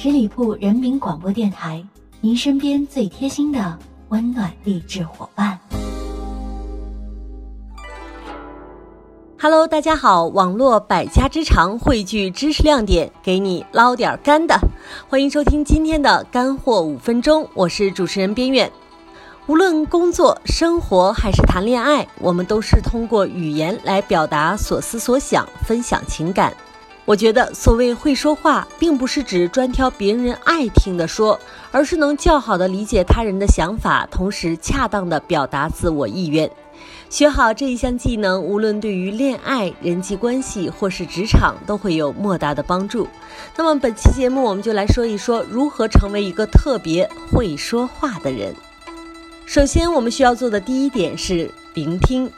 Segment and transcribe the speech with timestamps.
[0.00, 1.84] 十里铺人民广播电台，
[2.20, 3.76] 您身边最贴心的
[4.10, 5.58] 温暖励志伙伴。
[9.40, 14.56] Hello，大家好，网络百家之长汇聚知识亮点，给你捞点干的。
[15.08, 18.70] 欢迎收听今天的干货五分钟，我是主持人边远。
[19.48, 26.56] 无论工作、生活还是谈恋爱，我们都是通过语言来表达所思所想，分享情感。
[27.08, 36.50] 我觉得所谓会说话，并不是指专挑别人爱听的说，而是能较好的理解他人的想法，同时恰当的表达自我意愿。
[37.08, 43.08] 学好这一项技能，无论对于恋爱、人际关系或是职场，都会有莫大的帮助。
[43.56, 48.54] 那么本期节目，我们就来说一说如何成为一个特别会说话的人。
[49.46, 52.30] 首先，我们需要做的第一点是聆听。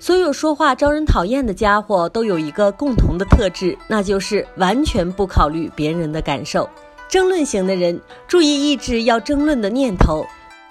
[0.00, 6.68] 所有说话招人讨厌的家伙都有一个共同的特质，那就是完全不考虑别人的感受。
[7.08, 10.24] 争论型的人注意抑制要争论的念头。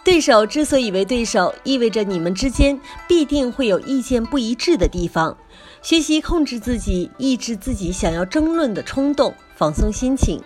[0.03, 5.35] 对手之所以为对手，意味着你们之间必定会有意见不一致的地方。
[5.81, 10.41] 学习控制自己，抑制自己想要争论的冲动，放松心情，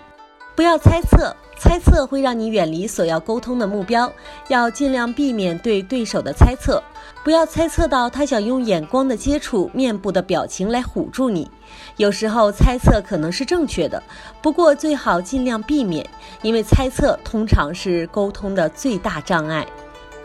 [0.61, 1.35] 不要猜测。
[1.57, 4.11] 猜测会让你远离所要沟通的目标，
[4.47, 6.83] 要尽量避免对对手的猜测，
[7.23, 11.49] 不要猜测到他想用眼光的接触、面部的表情来唬住你。
[11.97, 14.03] 有时候猜测可能是正确的，
[14.39, 16.07] 不过最好尽量避免，
[16.43, 19.65] 因为猜测通常是沟通的最大障碍。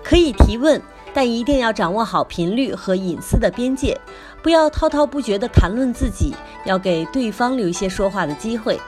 [0.04, 0.78] 可以提问，
[1.14, 3.98] 但一定要掌握好频率和隐私的边界，
[4.42, 6.34] 不要滔滔不绝地谈论自己，
[6.66, 8.78] 要给对方留一些说话的机会。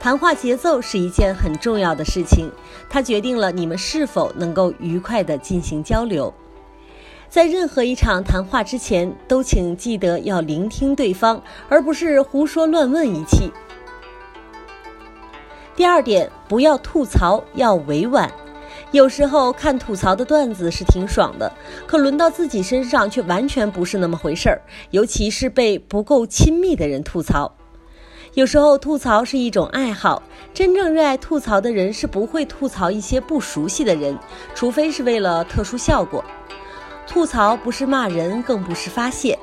[0.00, 2.50] 谈话节奏是一件很重要的事情，
[2.88, 6.32] 它决定了你们是否能够愉快地进行交流。
[7.28, 13.52] 在任何一场谈话之前，都请记得要聆听对方，而不是胡说乱问一气。
[15.76, 18.32] 第二点，不要吐槽，要委婉。
[18.92, 21.52] 有时候看吐槽的段子是挺爽的，
[21.86, 24.62] 可轮到自己身上却完全不是那么回事儿，
[24.92, 27.54] 尤其是被不够亲密的人吐槽。
[28.34, 30.22] 有时候吐槽是一种爱好，
[30.54, 34.16] 真正热爱吐槽的人是不会吐槽一些不熟悉的人，
[34.54, 36.24] 除非是为了特殊效果。
[37.08, 39.36] 吐槽不是骂人，更不是发泄，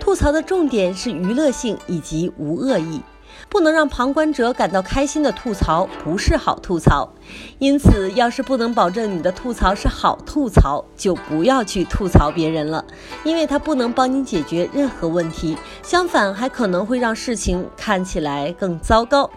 [0.00, 3.02] 吐槽的重点是娱乐性以及无恶意。
[3.48, 7.12] 不能让旁观者感到开心的吐槽不是好吐槽，
[7.58, 12.84] 因此，要是不能保证你的吐槽是好吐槽，就不要去吐槽别人了，
[13.24, 19.28] 因为它不能帮你解决任何问题，相反还可能会让事情看起来更糟糕。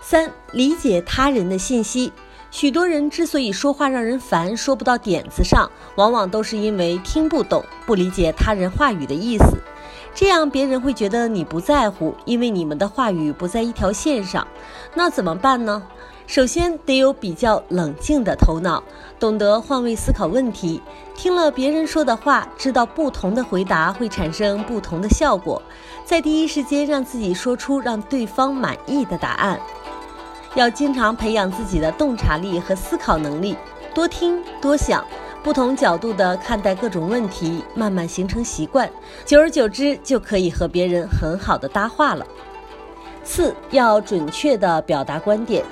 [0.00, 2.12] 三、理解他人的信息，
[2.50, 9.56] 许多人之所以说话让人烦，说不到点子上，往往都是因为听不懂、不理解他人话语的意思。
[10.16, 14.48] 这样别人会觉得你不在乎，因为你们的话语不在一条线上。
[14.94, 15.82] 那怎么办呢？
[16.26, 18.82] 首先得有比较冷静的头脑，
[19.20, 20.80] 懂得换位思考问题。
[21.14, 25.60] 听了别人说的话，知道不同的回答会产生不同的效果，
[26.06, 29.60] 在第一时间让自己说出让对方满意的答案。
[30.54, 33.54] 要经常培养自己的洞察力和思考能力，
[33.94, 35.04] 多听多想。
[35.46, 38.90] 不同角度的看待各种问题，慢慢形成习惯，
[39.24, 42.26] 久而久之就可以和别人很好的搭话了。
[43.22, 45.64] 四要准确的表达观点。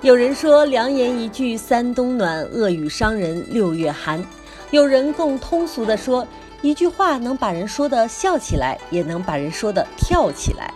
[0.00, 4.24] 有人说良言一句三冬暖，恶语伤人六月寒。
[4.70, 6.24] 有人更通俗的说，
[6.62, 10.72] 一句话能把人说的笑起来，也能把人说的跳起来。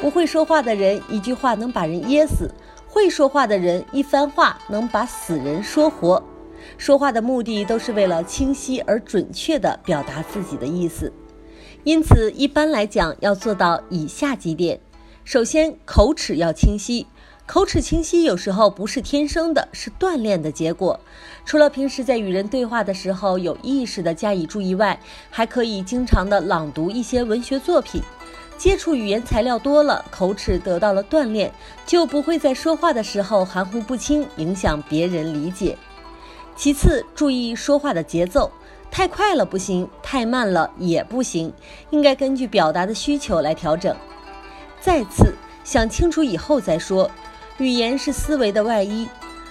[0.00, 2.48] 不会说话的人，一句话能把人噎死；
[2.88, 6.22] 会说话的人，一番话能把死人说活。
[6.78, 11.12] 说话的目的都是为了清晰而准确地表达自己的意思，
[11.84, 14.80] 因此一般来讲要做到以下几点：
[15.24, 17.06] 首先，口齿要清晰。
[17.46, 20.98] 口齿清晰有时候不是天生的，是锻炼的结果。
[21.44, 24.98] 除了平时在与人对话的时候有意识地加以注意外，
[25.30, 28.02] 还可以经常地朗读一些文学作品。
[28.56, 31.52] 接触语言材料多了，口齿得到了锻炼，
[31.84, 35.76] 就不会在说话的时候含糊不清，影响别人理解。
[36.56, 38.50] 其次，注意说话的节奏，
[38.90, 41.52] 太快了不行，太慢了也不行，
[41.90, 43.94] 应该根据表达的需求来调整。
[44.80, 45.34] 再次，
[45.64, 47.10] 想清楚以后再说。
[47.58, 49.08] 语言是思维的外衣，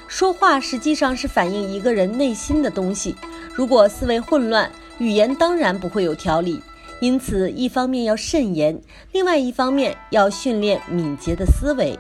[0.08, 3.16] 说话实际上是反映一个人内心的东西。
[3.54, 6.62] 如果思维混乱，语言当然不会有条理。
[7.00, 8.80] 因此，一方面要慎言，
[9.12, 11.98] 另外一方面要训练敏捷的思维。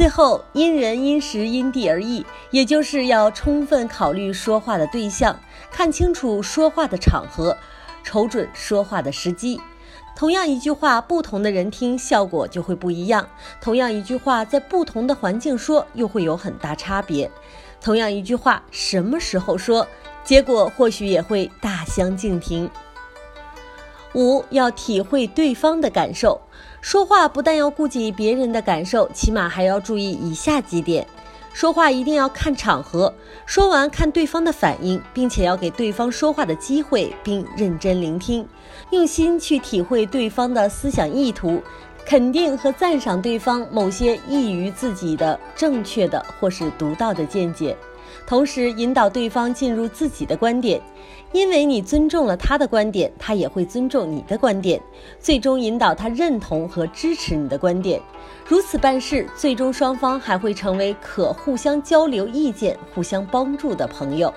[0.00, 5.38] 最后，因人因时因地而异，也就是要充分考虑说话的对象，
[5.70, 7.54] 看清楚说话的场合，
[8.02, 9.60] 瞅准说话的时机。
[10.16, 13.22] 同样一句话，不同的人听效果就会不一样；
[13.60, 17.28] 同样一句话，在不同的环境说又会有很大差别；
[17.78, 19.86] 同样一句话，什么时候说，
[20.24, 22.70] 结果或许也会大相径庭。
[24.14, 26.40] 五要体会对方的感受，
[26.80, 31.06] 说话不但要顾及别人的感受，起码还要注意以下几点：
[31.52, 33.14] 说话一定要看场合，
[33.46, 38.46] 说完看对方的反应，并且要给对方说话的机会，并认真聆听，
[38.90, 41.62] 用心去体会对方的思想意图，
[42.04, 47.76] 肯定和赞赏对方某些异于自己的正确的或是独到的见解。
[48.26, 50.80] 同时引导对方进入自己的观点，
[51.32, 54.80] 因为你尊重了他的观点，他也会尊重你的观点，
[55.18, 58.00] 最终引导他认同和支持你的观点。
[58.46, 64.32] 如此办事，最终双方还会成为可互相交流意见、互相帮助的朋友。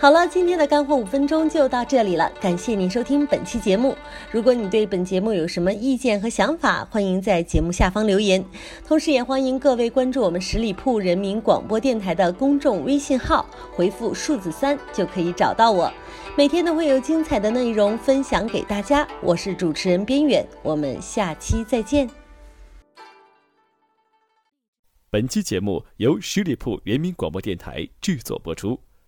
[0.00, 3.96] 好了，今天的干货五分钟就到这里了，感谢您收听本期节目。
[4.30, 8.42] 如果你对本节目有什么意见和想法，欢迎在节目下方留言。
[8.86, 15.92] 同时，也欢迎各位关注我们十里铺人民广播电台的公众微信号，回复数字三就可以找到我。
[16.36, 19.06] 每天都会有精彩的内容分享给大家。
[19.20, 22.08] 我是主持人边远，我们下期再见。
[25.10, 28.78] 本期节目由十里铺人民广播电台制作播出。